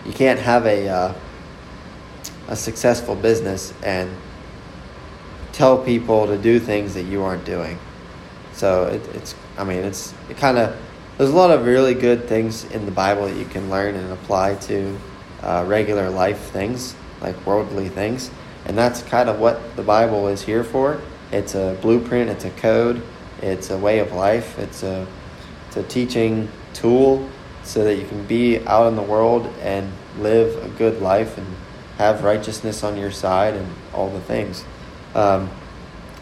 you 0.05 0.13
can't 0.13 0.39
have 0.39 0.65
a 0.65 0.89
uh, 0.89 1.13
a 2.47 2.55
successful 2.55 3.15
business 3.15 3.73
and 3.83 4.09
tell 5.57 5.77
people 5.77 6.27
to 6.27 6.37
do 6.37 6.59
things 6.59 6.93
that 6.93 7.03
you 7.03 7.23
aren't 7.23 7.45
doing. 7.45 7.77
So 8.53 8.85
it, 8.85 9.01
it's 9.15 9.35
I 9.57 9.63
mean 9.63 9.83
it's 9.83 10.13
it 10.29 10.37
kind 10.37 10.57
of 10.57 10.75
there's 11.17 11.31
a 11.31 11.35
lot 11.35 11.51
of 11.51 11.65
really 11.65 11.93
good 11.93 12.27
things 12.27 12.63
in 12.65 12.85
the 12.85 12.91
Bible 12.91 13.25
that 13.27 13.35
you 13.35 13.45
can 13.45 13.69
learn 13.69 13.95
and 13.95 14.11
apply 14.11 14.55
to 14.55 14.97
uh, 15.41 15.65
regular 15.67 16.09
life 16.09 16.39
things 16.51 16.95
like 17.21 17.35
worldly 17.45 17.89
things, 17.89 18.29
and 18.65 18.77
that's 18.77 19.01
kind 19.03 19.27
of 19.27 19.39
what 19.39 19.75
the 19.75 19.83
Bible 19.83 20.27
is 20.27 20.43
here 20.43 20.63
for 20.63 21.01
it's 21.31 21.55
a 21.55 21.77
blueprint, 21.81 22.29
it's 22.29 22.45
a 22.45 22.49
code, 22.51 23.01
it's 23.41 23.69
a 23.69 23.77
way 23.77 23.99
of 23.99 24.13
life, 24.13 24.57
it's 24.59 24.83
a, 24.83 25.05
it's 25.67 25.77
a 25.77 25.83
teaching 25.83 26.49
tool 26.73 27.27
so 27.63 27.83
that 27.83 27.95
you 27.95 28.07
can 28.07 28.25
be 28.25 28.65
out 28.65 28.87
in 28.87 28.95
the 28.95 29.01
world 29.01 29.45
and 29.61 29.91
live 30.19 30.63
a 30.63 30.69
good 30.77 31.01
life 31.01 31.37
and 31.37 31.47
have 31.97 32.23
righteousness 32.23 32.83
on 32.83 32.97
your 32.97 33.11
side 33.11 33.55
and 33.55 33.67
all 33.93 34.09
the 34.09 34.21
things. 34.21 34.63
Um, 35.17 35.49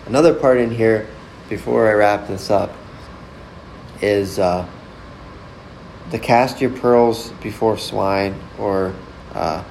another 0.06 0.34
part 0.34 0.58
in 0.58 0.72
here, 0.72 1.06
before 1.50 1.90
I 1.90 1.94
wrap 1.94 2.28
this 2.28 2.50
up, 2.50 2.74
is 4.02 4.40
uh, 4.40 4.66
the 6.12 6.20
cast 6.20 6.62
your 6.62 6.72
pearls 6.72 7.32
before 7.44 7.78
swine 7.78 8.40
or 8.58 8.96
uh, 9.34 9.64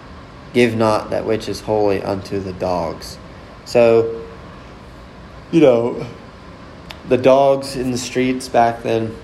give 0.52 0.76
not 0.76 1.08
that 1.10 1.24
which 1.24 1.48
is 1.48 1.60
holy 1.60 2.02
unto 2.02 2.38
the 2.38 2.52
dogs. 2.52 3.16
So 3.64 4.24
you 5.50 5.60
know, 5.60 6.06
the 7.08 7.16
dogs 7.16 7.76
in 7.76 7.92
the 7.92 7.98
streets 7.98 8.48
back 8.48 8.82
then, 8.82 9.16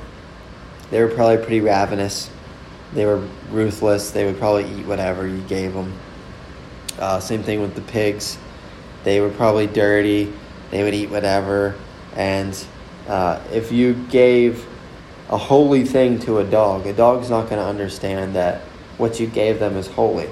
they 0.90 1.02
were 1.02 1.08
probably 1.08 1.38
pretty 1.38 1.60
ravenous. 1.60 2.30
They 2.94 3.04
were 3.04 3.26
ruthless. 3.50 4.12
They 4.12 4.24
would 4.24 4.38
probably 4.38 4.64
eat 4.64 4.86
whatever 4.86 5.26
you 5.26 5.40
gave 5.42 5.74
them. 5.74 5.92
Uh, 6.98 7.20
same 7.20 7.42
thing 7.42 7.60
with 7.60 7.74
the 7.74 7.82
pigs. 7.82 8.38
They 9.04 9.20
were 9.20 9.30
probably 9.30 9.66
dirty. 9.66 10.32
They 10.70 10.82
would 10.82 10.94
eat 10.94 11.10
whatever. 11.10 11.74
And 12.14 12.56
uh, 13.08 13.40
if 13.52 13.72
you 13.72 13.94
gave 13.94 14.66
a 15.28 15.38
holy 15.38 15.84
thing 15.84 16.18
to 16.20 16.38
a 16.38 16.44
dog, 16.44 16.86
a 16.86 16.92
dog's 16.92 17.30
not 17.30 17.48
going 17.48 17.60
to 17.60 17.66
understand 17.66 18.34
that 18.34 18.62
what 18.98 19.18
you 19.20 19.26
gave 19.26 19.58
them 19.58 19.76
is 19.76 19.86
holy. 19.86 20.28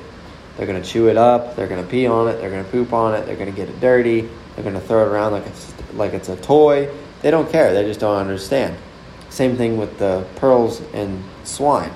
They're 0.57 0.67
going 0.67 0.83
to 0.83 0.89
chew 0.89 1.09
it 1.09 1.17
up. 1.17 1.55
They're 1.55 1.69
going 1.69 1.83
to 1.83 1.89
pee 1.89 2.07
on 2.07 2.29
it. 2.29 2.41
They're 2.41 2.51
going 2.51 2.65
to 2.65 2.71
poop 2.71 2.93
on 2.93 3.15
it. 3.15 3.27
They're 3.27 3.37
going 3.37 3.51
to 3.51 3.57
get 3.57 3.69
it 3.69 3.81
dirty. 3.81 4.23
They're 4.55 4.65
going 4.65 4.75
to 4.75 4.81
throw 4.81 5.07
it 5.07 5.09
around 5.09 5.33
like 5.33 5.47
it's 5.47 5.73
like 5.95 6.13
it's 6.15 6.29
a 6.29 6.37
toy. 6.37 6.93
They 7.23 7.31
don't 7.31 7.49
care. 7.49 7.73
They 7.73 7.85
just 7.85 8.01
don't 8.01 8.17
understand. 8.17 8.77
Same 9.31 9.57
thing 9.57 9.77
with 9.77 9.99
the 9.99 10.27
pearls 10.37 10.83
and 10.93 11.23
swine. 11.45 11.93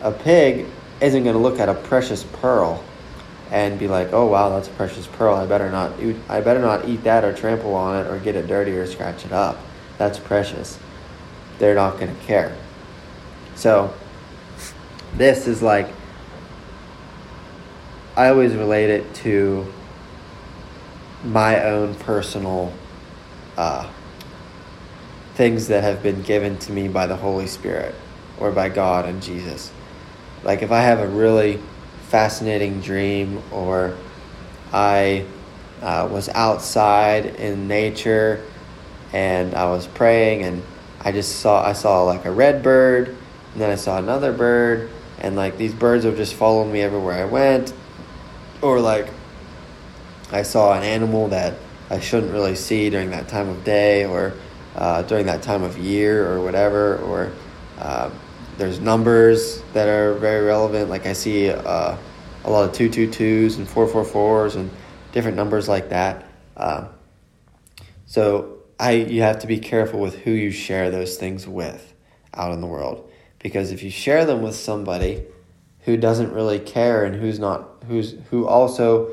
a 0.00 0.12
pig 0.12 0.66
isn't 1.00 1.24
going 1.24 1.34
to 1.34 1.40
look 1.40 1.58
at 1.58 1.68
a 1.68 1.74
precious 1.74 2.22
pearl 2.22 2.82
and 3.50 3.78
be 3.78 3.88
like, 3.88 4.12
"Oh 4.12 4.26
wow, 4.26 4.50
that's 4.50 4.68
a 4.68 4.72
precious 4.72 5.06
pearl. 5.06 5.34
I 5.36 5.46
better 5.46 5.70
not 5.70 6.00
eat, 6.00 6.16
I 6.28 6.40
better 6.40 6.60
not 6.60 6.88
eat 6.88 7.04
that 7.04 7.24
or 7.24 7.32
trample 7.32 7.74
on 7.74 8.04
it 8.04 8.08
or 8.08 8.18
get 8.18 8.36
it 8.36 8.46
dirty 8.46 8.72
or 8.72 8.86
scratch 8.86 9.24
it 9.24 9.32
up. 9.32 9.58
That's 9.98 10.18
precious." 10.18 10.78
They're 11.58 11.74
not 11.74 11.98
going 11.98 12.14
to 12.14 12.22
care. 12.22 12.54
So 13.54 13.94
this 15.16 15.46
is 15.46 15.62
like 15.62 15.88
I 18.16 18.28
always 18.28 18.54
relate 18.54 18.88
it 18.88 19.14
to 19.16 19.70
my 21.22 21.62
own 21.64 21.94
personal 21.96 22.72
uh, 23.58 23.90
things 25.34 25.68
that 25.68 25.82
have 25.82 26.02
been 26.02 26.22
given 26.22 26.56
to 26.58 26.72
me 26.72 26.88
by 26.88 27.06
the 27.06 27.16
Holy 27.16 27.46
Spirit 27.46 27.94
or 28.38 28.52
by 28.52 28.70
God 28.70 29.04
and 29.04 29.22
Jesus. 29.22 29.70
Like 30.42 30.62
if 30.62 30.72
I 30.72 30.80
have 30.80 30.98
a 30.98 31.06
really 31.06 31.60
fascinating 32.08 32.80
dream 32.80 33.42
or 33.50 33.96
I 34.72 35.26
uh, 35.82 36.08
was 36.10 36.28
outside 36.28 37.26
in 37.26 37.66
nature 37.68 38.44
and 39.12 39.54
I 39.54 39.66
was 39.66 39.86
praying 39.86 40.42
and 40.42 40.62
I 41.00 41.12
just 41.12 41.40
saw 41.40 41.64
I 41.64 41.72
saw 41.72 42.02
like 42.02 42.24
a 42.24 42.30
red 42.30 42.62
bird 42.62 43.08
and 43.08 43.60
then 43.60 43.70
I 43.70 43.74
saw 43.74 43.98
another 43.98 44.32
bird 44.32 44.90
and 45.18 45.34
like 45.34 45.56
these 45.56 45.74
birds 45.74 46.04
would 46.04 46.16
just 46.16 46.34
follow 46.34 46.64
me 46.64 46.80
everywhere 46.80 47.14
I 47.14 47.24
went. 47.24 47.72
Or 48.62 48.80
like 48.80 49.08
I 50.30 50.42
saw 50.42 50.74
an 50.74 50.82
animal 50.82 51.28
that 51.28 51.54
I 51.90 52.00
shouldn't 52.00 52.32
really 52.32 52.56
see 52.56 52.90
during 52.90 53.10
that 53.10 53.28
time 53.28 53.48
of 53.48 53.64
day 53.64 54.04
or 54.04 54.32
uh, 54.74 55.02
during 55.02 55.26
that 55.26 55.42
time 55.42 55.62
of 55.62 55.78
year 55.78 56.30
or 56.30 56.40
whatever 56.40 56.98
or 56.98 57.32
uh, 57.78 58.10
there's 58.58 58.80
numbers 58.80 59.62
that 59.72 59.88
are 59.88 60.14
very 60.14 60.44
relevant. 60.44 60.88
Like 60.88 61.06
I 61.06 61.12
see 61.12 61.50
uh, 61.50 61.96
a 62.44 62.50
lot 62.50 62.68
of 62.68 62.74
222s 62.74 63.58
and 63.58 63.66
444s 63.66 64.56
and 64.56 64.70
different 65.12 65.36
numbers 65.36 65.68
like 65.68 65.90
that. 65.90 66.24
Uh, 66.56 66.88
so 68.06 68.58
I 68.78 68.92
you 68.92 69.22
have 69.22 69.40
to 69.40 69.46
be 69.46 69.58
careful 69.58 70.00
with 70.00 70.18
who 70.20 70.30
you 70.30 70.50
share 70.50 70.90
those 70.90 71.16
things 71.16 71.46
with 71.46 71.94
out 72.34 72.52
in 72.52 72.60
the 72.60 72.66
world 72.66 73.10
because 73.38 73.72
if 73.72 73.82
you 73.82 73.90
share 73.90 74.24
them 74.24 74.42
with 74.42 74.54
somebody 74.54 75.24
who 75.80 75.96
doesn't 75.96 76.32
really 76.32 76.58
care 76.58 77.04
and 77.04 77.16
who's 77.16 77.38
not 77.38 77.84
who's 77.86 78.14
who 78.30 78.46
also 78.46 79.10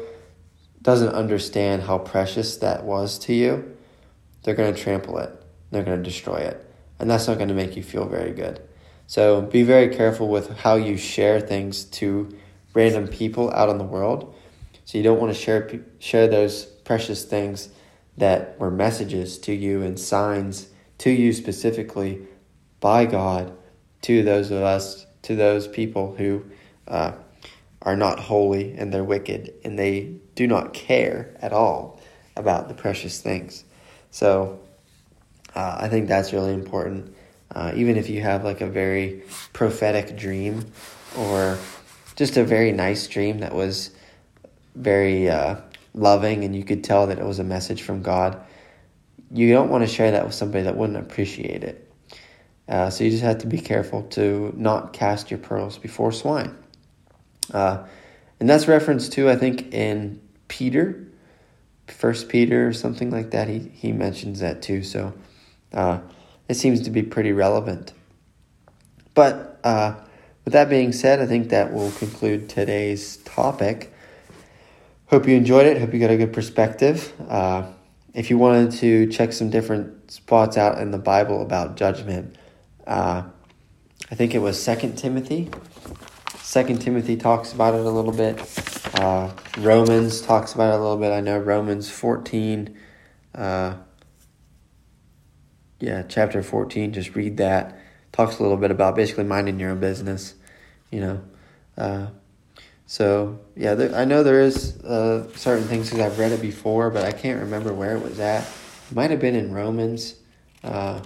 doesn't 0.81 1.13
understand 1.13 1.83
how 1.83 1.97
precious 1.97 2.57
that 2.57 2.83
was 2.83 3.17
to 3.17 3.33
you, 3.33 3.75
they're 4.43 4.55
going 4.55 4.73
to 4.73 4.79
trample 4.79 5.17
it. 5.17 5.31
They're 5.71 5.83
going 5.83 5.97
to 5.97 6.03
destroy 6.03 6.37
it. 6.37 6.65
And 6.99 7.09
that's 7.09 7.27
not 7.27 7.37
going 7.37 7.47
to 7.47 7.53
make 7.53 7.75
you 7.75 7.83
feel 7.83 8.05
very 8.05 8.31
good. 8.31 8.61
So 9.13 9.43
be 9.43 9.61
very 9.61 9.89
careful 9.89 10.27
with 10.27 10.57
how 10.57 10.73
you 10.73 10.97
share 10.97 11.39
things 11.39 11.83
to 12.01 12.35
random 12.73 13.07
people 13.07 13.51
out 13.51 13.69
in 13.69 13.77
the 13.77 13.83
world. 13.83 14.33
So 14.85 14.97
you 14.97 15.03
don't 15.03 15.19
want 15.19 15.31
to 15.31 15.39
share 15.39 15.69
share 15.99 16.27
those 16.27 16.65
precious 16.65 17.23
things 17.23 17.69
that 18.17 18.57
were 18.57 18.71
messages 18.71 19.37
to 19.45 19.53
you 19.53 19.83
and 19.83 19.99
signs 19.99 20.69
to 20.97 21.11
you 21.11 21.31
specifically 21.31 22.23
by 22.79 23.05
God 23.05 23.55
to 24.01 24.23
those 24.23 24.49
of 24.49 24.63
us 24.63 25.05
to 25.21 25.35
those 25.35 25.67
people 25.67 26.15
who 26.15 26.43
uh, 26.87 27.11
are 27.83 27.95
not 27.95 28.17
holy 28.19 28.73
and 28.79 28.91
they're 28.91 29.03
wicked 29.03 29.53
and 29.63 29.77
they 29.77 30.15
do 30.33 30.47
not 30.47 30.73
care 30.73 31.37
at 31.39 31.53
all 31.53 32.01
about 32.35 32.67
the 32.67 32.73
precious 32.73 33.21
things. 33.21 33.63
So 34.09 34.59
uh, 35.53 35.77
I 35.81 35.87
think 35.87 36.07
that's 36.07 36.33
really 36.33 36.55
important. 36.55 37.13
Uh, 37.55 37.71
even 37.75 37.97
if 37.97 38.09
you 38.09 38.21
have 38.21 38.43
like 38.43 38.61
a 38.61 38.67
very 38.67 39.23
prophetic 39.53 40.15
dream 40.17 40.65
or 41.17 41.57
just 42.15 42.37
a 42.37 42.43
very 42.43 42.71
nice 42.71 43.07
dream 43.07 43.39
that 43.39 43.53
was 43.53 43.91
very 44.75 45.29
uh, 45.29 45.55
loving 45.93 46.43
and 46.43 46.55
you 46.55 46.63
could 46.63 46.83
tell 46.83 47.07
that 47.07 47.19
it 47.19 47.25
was 47.25 47.39
a 47.39 47.43
message 47.43 47.83
from 47.83 48.01
God, 48.01 48.41
you 49.31 49.51
don't 49.51 49.69
want 49.69 49.83
to 49.83 49.87
share 49.87 50.11
that 50.11 50.25
with 50.25 50.33
somebody 50.33 50.63
that 50.63 50.75
wouldn't 50.75 50.97
appreciate 50.97 51.63
it. 51.63 51.91
Uh, 52.67 52.89
so 52.89 53.03
you 53.03 53.09
just 53.09 53.23
have 53.23 53.39
to 53.39 53.47
be 53.47 53.59
careful 53.59 54.03
to 54.03 54.53
not 54.55 54.93
cast 54.93 55.29
your 55.29 55.39
pearls 55.39 55.77
before 55.77 56.11
swine. 56.11 56.55
Uh, 57.53 57.83
and 58.39 58.49
that's 58.49 58.67
referenced 58.67 59.13
to, 59.13 59.29
I 59.29 59.35
think, 59.35 59.73
in 59.73 60.21
Peter, 60.47 61.07
First 61.87 62.29
Peter 62.29 62.67
or 62.67 62.73
something 62.73 63.11
like 63.11 63.31
that. 63.31 63.47
He 63.47 63.59
he 63.73 63.91
mentions 63.91 64.39
that 64.39 64.61
too. 64.61 64.83
So 64.83 65.13
uh, 65.73 65.99
it 66.47 66.55
seems 66.55 66.81
to 66.81 66.89
be 66.89 67.03
pretty 67.03 67.31
relevant. 67.31 67.93
But 69.13 69.59
uh, 69.63 69.95
with 70.45 70.53
that 70.53 70.69
being 70.69 70.91
said, 70.91 71.19
I 71.19 71.25
think 71.25 71.49
that 71.49 71.73
will 71.73 71.91
conclude 71.91 72.49
today's 72.49 73.17
topic. 73.17 73.93
Hope 75.07 75.27
you 75.27 75.35
enjoyed 75.35 75.67
it. 75.67 75.79
Hope 75.79 75.93
you 75.93 75.99
got 75.99 76.09
a 76.09 76.17
good 76.17 76.33
perspective. 76.33 77.13
Uh, 77.29 77.67
if 78.13 78.29
you 78.29 78.37
wanted 78.37 78.71
to 78.79 79.07
check 79.07 79.33
some 79.33 79.49
different 79.49 80.11
spots 80.11 80.57
out 80.57 80.79
in 80.79 80.91
the 80.91 80.97
Bible 80.97 81.41
about 81.41 81.77
judgment, 81.77 82.35
uh, 82.87 83.23
I 84.11 84.15
think 84.15 84.35
it 84.35 84.39
was 84.39 84.61
Second 84.61 84.97
Timothy 84.97 85.49
Second 86.53 86.81
Timothy 86.81 87.17
talks 87.17 87.51
about 87.51 87.73
it 87.73 87.83
a 87.83 87.89
little 87.89 88.11
bit. 88.11 88.39
Uh, 88.99 89.31
Romans 89.57 90.21
talks 90.21 90.53
about 90.53 90.71
it 90.71 90.77
a 90.77 90.79
little 90.79 90.97
bit. 90.97 91.11
I 91.11 91.19
know 91.19 91.39
Romans 91.39 91.89
14, 91.89 92.77
uh, 93.33 93.73
yeah, 95.83 96.03
chapter 96.07 96.41
14, 96.41 96.93
just 96.93 97.13
read 97.13 97.37
that. 97.37 97.77
Talks 98.13 98.39
a 98.39 98.43
little 98.43 98.57
bit 98.57 98.71
about 98.71 98.95
basically 98.95 99.25
minding 99.25 99.59
your 99.59 99.71
own 99.71 99.79
business, 99.79 100.35
you 100.91 101.01
know. 101.01 101.21
Uh, 101.77 102.07
so, 102.85 103.39
yeah, 103.55 103.75
there, 103.75 103.93
I 103.93 104.05
know 104.05 104.23
there 104.23 104.41
is 104.41 104.77
uh, 104.83 105.27
certain 105.35 105.67
things 105.67 105.89
because 105.89 106.05
I've 106.05 106.19
read 106.19 106.31
it 106.31 106.41
before, 106.41 106.89
but 106.89 107.03
I 107.03 107.11
can't 107.11 107.41
remember 107.41 107.73
where 107.73 107.97
it 107.97 108.01
was 108.01 108.19
at. 108.19 108.43
It 108.89 108.95
might 108.95 109.11
have 109.11 109.19
been 109.19 109.35
in 109.35 109.51
Romans, 109.53 110.15
uh, 110.63 111.01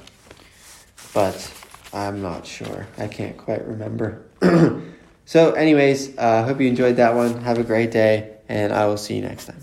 but 1.13 1.53
I'm 1.91 2.21
not 2.21 2.45
sure. 2.45 2.85
I 2.97 3.07
can't 3.07 3.37
quite 3.37 3.65
remember. 3.65 4.25
So, 5.27 5.51
anyways, 5.51 6.17
I 6.17 6.21
uh, 6.21 6.45
hope 6.45 6.61
you 6.61 6.69
enjoyed 6.69 6.95
that 6.95 7.13
one. 7.13 7.41
Have 7.41 7.57
a 7.57 7.63
great 7.63 7.91
day, 7.91 8.37
and 8.47 8.71
I 8.71 8.85
will 8.85 8.95
see 8.95 9.17
you 9.17 9.23
next 9.23 9.47
time. 9.47 9.59